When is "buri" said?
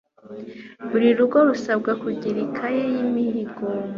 0.89-1.07